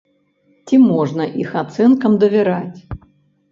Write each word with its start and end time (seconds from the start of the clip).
Ці 0.65 0.79
можна 0.91 1.27
іх 1.45 1.53
ацэнкам 1.63 2.19
давяраць? 2.27 2.79